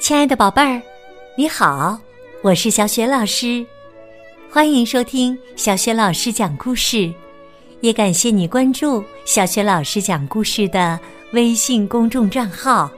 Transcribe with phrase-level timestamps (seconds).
[0.00, 0.82] 亲爱的宝贝儿，
[1.36, 1.98] 你好，
[2.42, 3.64] 我是小雪老师，
[4.50, 7.12] 欢迎收听小雪老师讲故事，
[7.80, 10.98] 也感谢你关注小雪老师讲故事的
[11.32, 12.90] 微信公众账号。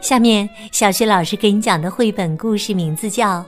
[0.00, 3.40] 下面，小雪老师给你讲的绘本故事名字叫《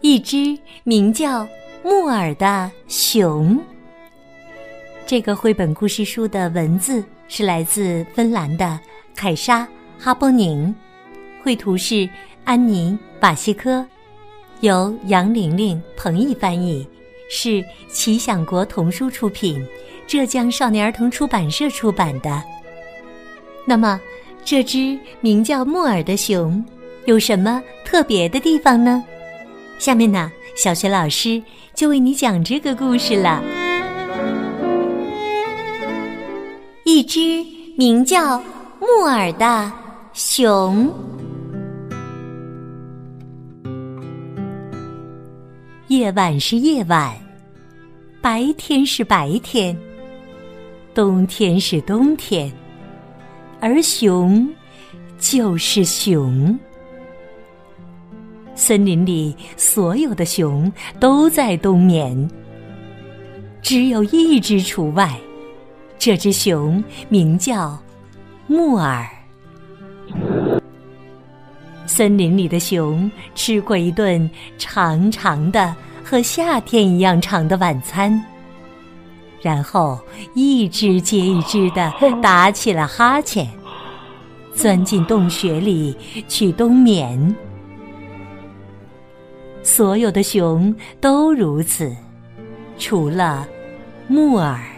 [0.00, 1.46] 一只名叫
[1.84, 3.56] 木耳的熊》。
[5.06, 8.80] 这个绘本故事书的文字是来自芬兰的
[9.14, 9.68] 凯莎。
[9.98, 10.74] 哈波宁，
[11.42, 12.08] 绘图是
[12.42, 12.90] 安妮·
[13.20, 13.86] 巴西科，
[14.60, 16.86] 由杨玲玲、彭毅翻译，
[17.30, 19.64] 是奇想国童书出品，
[20.06, 22.42] 浙江少年儿童出版社出版的。
[23.66, 24.00] 那么，
[24.42, 26.62] 这只名叫木耳的熊
[27.04, 29.04] 有什么特别的地方呢？
[29.78, 31.42] 下面呢，小学老师
[31.74, 33.42] 就为你讲这个故事了。
[36.84, 37.42] 一只
[37.78, 38.38] 名叫
[38.78, 39.72] 木耳的。
[40.12, 40.92] 熊，
[45.88, 47.12] 夜晚是夜晚，
[48.20, 49.76] 白天是白天，
[50.94, 52.52] 冬天是冬天，
[53.60, 54.46] 而熊
[55.18, 56.56] 就是熊。
[58.54, 62.30] 森林里所有的熊都在冬眠，
[63.62, 65.18] 只有一只除外，
[66.04, 67.78] 这只熊名叫
[68.46, 69.08] 木耳。
[71.86, 78.22] 森林里的熊吃过一顿长长的、和夏天一样长的晚餐，
[79.40, 79.98] 然后
[80.34, 83.48] 一只接一只的打起了哈欠，
[84.54, 85.96] 钻进洞穴里
[86.28, 87.34] 去冬眠。
[89.62, 91.96] 所有的熊都如此，
[92.76, 93.48] 除了
[94.06, 94.73] 木耳。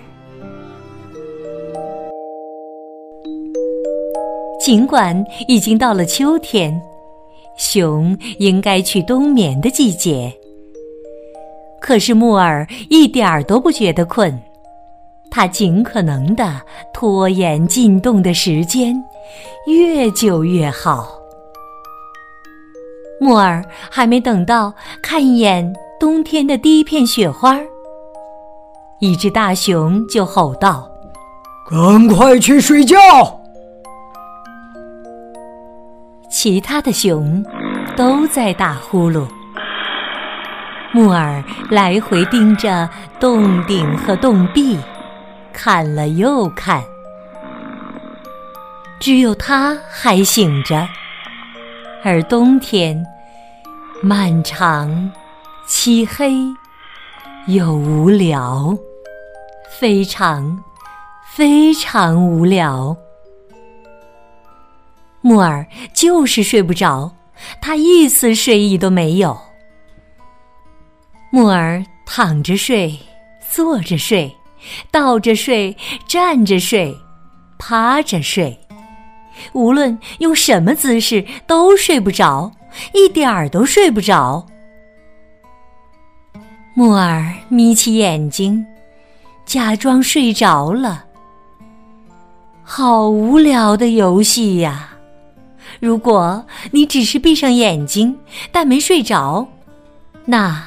[4.67, 6.83] 尽管已经到了秋天，
[7.57, 10.33] 熊应该去冬眠的季节，
[11.81, 14.37] 可是木耳一点儿都不觉得困，
[15.31, 16.61] 它尽可能的
[16.93, 18.93] 拖延进洞的时间，
[19.69, 21.17] 越久越好。
[23.21, 27.57] 木耳还没等到看一眼冬天的第一片雪花，
[28.99, 30.91] 一只大熊就吼道
[31.71, 32.97] ：“赶快去睡觉！”
[36.39, 37.43] 其他的熊
[37.97, 39.27] 都在打呼噜，
[40.93, 44.79] 木耳来回盯着洞顶和洞壁，
[45.51, 46.83] 看了又看，
[49.01, 50.87] 只有他还醒着。
[52.05, 53.03] 而冬天
[54.03, 55.11] 漫长、
[55.67, 56.35] 漆黑
[57.47, 58.77] 又无聊，
[59.81, 60.63] 非常
[61.35, 62.95] 非常无聊。
[65.27, 67.13] 木耳就是睡不着，
[67.61, 69.37] 他一丝睡意都没有。
[71.31, 72.97] 木耳躺着睡，
[73.51, 74.33] 坐着睡，
[74.93, 75.77] 倒着睡，
[76.07, 76.97] 站着睡，
[77.59, 78.57] 趴着睡，
[79.53, 82.53] 无论用什么姿势都睡不着，
[82.95, 84.47] 一点儿都睡不着。
[86.73, 88.65] 木耳眯起眼睛，
[89.45, 91.05] 假装睡着了。
[92.63, 94.93] 好无聊的游戏呀！
[95.81, 98.19] 如果你只是闭上眼睛，
[98.51, 99.47] 但没睡着，
[100.25, 100.65] 那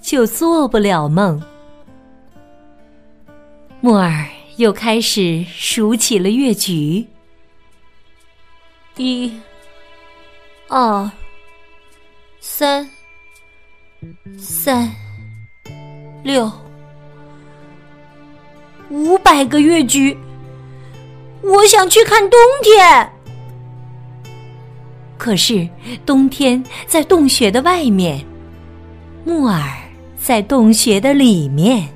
[0.00, 1.42] 就做不了梦。
[3.80, 4.26] 木耳
[4.56, 7.06] 又开始数起了月菊：
[8.96, 9.32] 一、
[10.66, 11.08] 二、
[12.40, 12.90] 三、
[14.36, 14.90] 三、
[16.24, 16.50] 六、
[18.90, 20.18] 五百个月菊。
[21.42, 23.12] 我想去看冬天。
[25.18, 25.68] 可是
[26.06, 28.24] 冬天在洞穴的外面，
[29.24, 29.60] 木耳
[30.16, 31.88] 在洞穴的里面，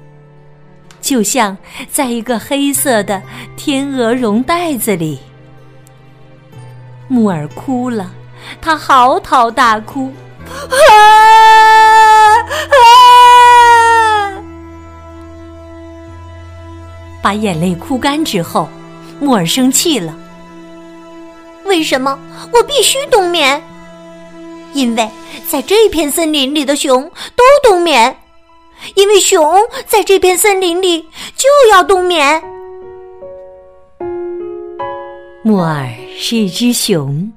[1.00, 1.56] 就像
[1.88, 3.22] 在一个黑色的
[3.56, 5.19] 天鹅绒袋子里。
[7.06, 8.12] 木耳哭了，
[8.60, 10.12] 他嚎啕大哭，
[10.90, 10.96] 啊
[12.70, 14.42] 啊！
[17.22, 18.68] 把眼泪哭干之后，
[19.20, 20.12] 木耳生气了。
[21.72, 22.19] 为什么
[22.52, 23.60] 我必须冬眠？
[24.74, 25.08] 因为
[25.48, 27.02] 在这片森林里的熊
[27.34, 28.14] 都冬眠，
[28.94, 29.42] 因为熊
[29.86, 31.00] 在这片森林里
[31.34, 32.42] 就要冬眠。
[35.42, 35.88] 木耳
[36.19, 37.32] 是一只熊，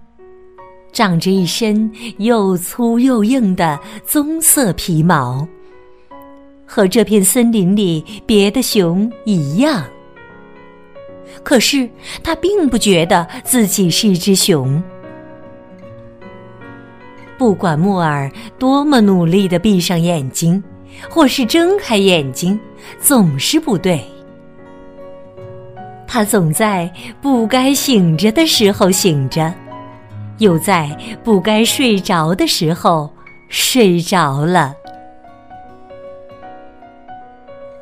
[0.91, 5.47] 长着一身又粗又硬的棕色皮毛，
[6.65, 9.85] 和这片森林里别的熊一样。
[11.45, 11.87] 可是
[12.23, 14.83] 他并不觉得自己是一只熊。
[17.37, 20.61] 不管木耳多么努力的闭上眼睛，
[21.09, 22.59] 或是睁开眼睛，
[22.99, 24.03] 总是不对。
[26.07, 29.53] 他总在不该醒着的时候醒着，
[30.39, 30.89] 又在
[31.23, 33.07] 不该睡着的时候
[33.49, 34.73] 睡着了。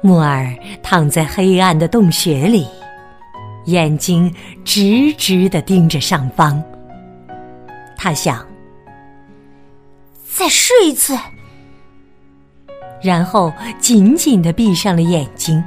[0.01, 2.67] 木耳躺在黑暗的洞穴里，
[3.65, 4.33] 眼睛
[4.63, 6.61] 直直的盯着上方。
[7.97, 8.45] 他想。
[10.35, 11.15] 再试一次，
[13.03, 15.63] 然后紧紧的闭上了眼睛。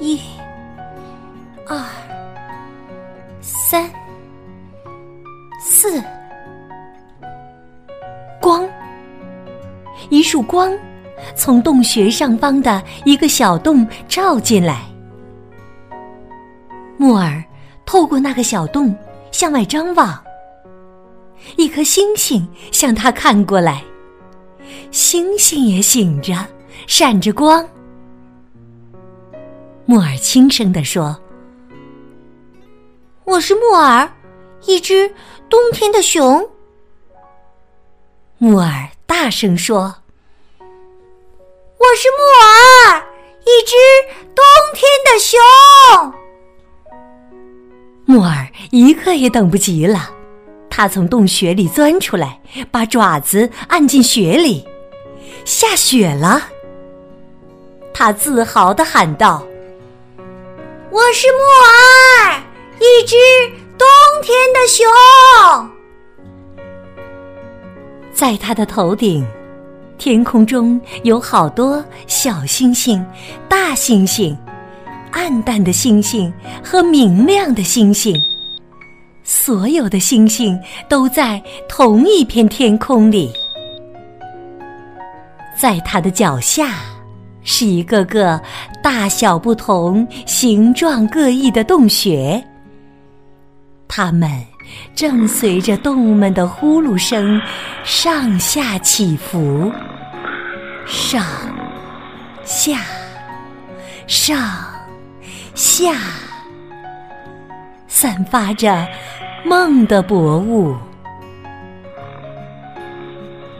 [0.00, 0.20] 一、
[1.68, 1.80] 二、
[3.40, 3.88] 三、
[5.60, 6.02] 四，
[8.40, 8.68] 光！
[10.08, 10.76] 一束光
[11.36, 14.89] 从洞穴上方的一个小洞照进来。
[17.00, 17.42] 木耳
[17.86, 18.94] 透过那个小洞
[19.32, 20.22] 向外张望。
[21.56, 23.82] 一颗星星向他看过来，
[24.90, 26.34] 星星也醒着，
[26.86, 27.66] 闪着光。
[29.86, 31.18] 木耳轻声地说
[33.24, 34.06] ：“我是木耳，
[34.66, 35.08] 一只
[35.48, 36.46] 冬天的熊。”
[38.36, 39.94] 木耳大声说
[40.60, 43.02] ：“我是木耳，
[43.40, 43.74] 一只
[44.34, 44.44] 冬
[44.74, 45.40] 天的熊。”
[48.10, 50.10] 木耳一刻也等不及了。
[50.68, 54.66] 他从洞穴里钻出来，把爪子按进雪里，
[55.44, 56.42] 下雪了。
[57.94, 59.44] 他自豪的喊道
[60.90, 61.38] ：“我是木
[62.26, 62.42] 耳，
[62.80, 63.14] 一只
[63.78, 63.86] 冬
[64.22, 65.70] 天的熊。”
[68.12, 69.24] 在他的头顶，
[69.98, 73.06] 天空中有好多小星星、
[73.48, 74.36] 大星星、
[75.12, 76.32] 暗淡的星星
[76.64, 78.14] 和明亮的星星。
[79.22, 80.58] 所有的星星
[80.88, 83.30] 都在同一片天空里，
[85.56, 86.74] 在它的脚下
[87.42, 88.40] 是一个个
[88.82, 92.42] 大小不同、形状各异的洞穴，
[93.86, 94.28] 它们
[94.94, 97.40] 正随着动物们的呼噜声
[97.84, 99.70] 上下起伏，
[100.86, 101.24] 上
[102.42, 102.80] 下
[104.08, 104.38] 上
[105.60, 105.92] 下，
[107.86, 108.88] 散发着。
[109.44, 110.74] 梦的薄雾，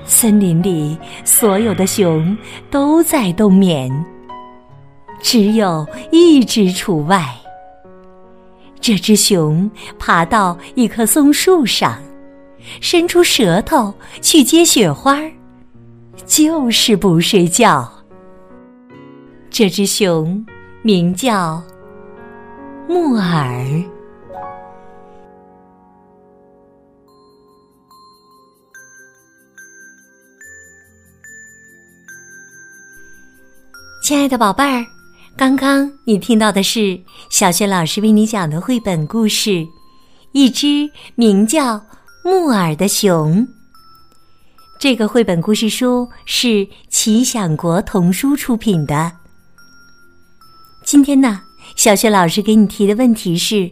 [0.04, 2.36] 森林里所有的熊
[2.70, 3.90] 都在冬眠，
[5.20, 7.26] 只有一只除外。
[8.78, 11.98] 这只熊爬到一棵松树上，
[12.80, 13.92] 伸出舌头
[14.22, 15.18] 去接雪花，
[16.26, 17.90] 就是不睡觉。
[19.50, 20.44] 这只熊
[20.82, 21.62] 名叫
[22.92, 23.84] 木耳。
[34.02, 34.84] 亲爱的宝贝儿，
[35.36, 39.50] 刚刚你听到的是小学老师为你讲的绘本故事
[40.32, 41.80] 《一只名叫
[42.24, 43.36] 木耳的熊》。
[44.80, 49.12] 这个绘本故事书是奇想国童书出品的。
[50.84, 51.40] 今天呢，
[51.76, 53.70] 小学老师给你提的问题是：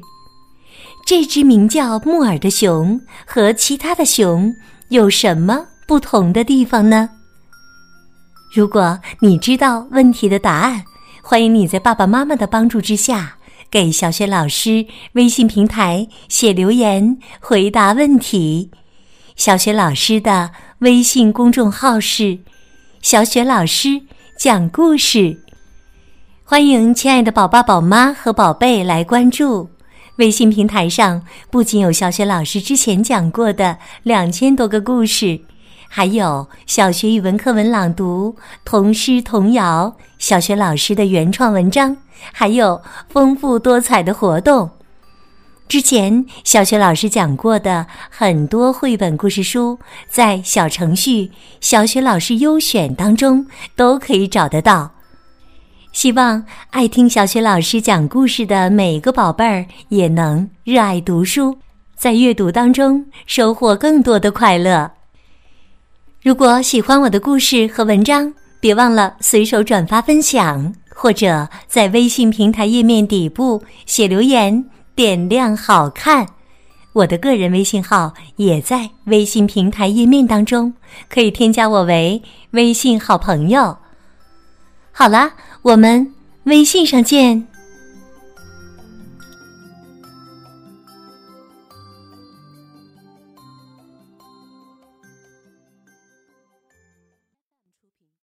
[1.07, 4.55] 这只名叫木耳的熊和其他的熊
[4.91, 7.11] 有什么不同的地方呢？
[8.55, 10.85] 如果你知道问题的答案，
[11.23, 13.37] 欢迎你在爸爸妈妈的帮助之下，
[13.71, 18.71] 给小雪老师微信平台写留言回答问题。
[19.37, 22.39] 小雪老师的微信公众号是
[23.03, 24.01] “小雪老师
[24.37, 25.45] 讲故事”，
[26.51, 29.69] 欢迎亲爱的宝爸宝妈和宝贝来关注。
[30.17, 35.43] 微信平台上不仅有小雪老师之前讲过的两千多个故事。
[35.89, 41.95] 还有小学语文课文朗读、童诗童谣、小学老师的原创文章，
[42.33, 44.71] 还有丰富多彩的活动。
[45.69, 49.79] 之前小学老师讲过的很多绘本故事书，
[50.09, 54.93] 在小程序“小学老师优选”当中都可以找得到。
[55.99, 61.59] 希望爱听小学老师讲故事的每个宝贝儿也能热爱读书，
[61.97, 64.93] 在阅读当中收获更多的快乐。
[66.23, 76.29] 如果喜欢我的故事和文章，别忘了随手转发分享，或者在微信平台页面底部写留言，点亮好看。
[76.93, 80.75] 我的个人微信号也在微信平台页面当中，
[81.09, 83.79] 可以添加我为微信好朋友。
[84.93, 86.13] 好啦，我们
[86.45, 87.47] 微信上见。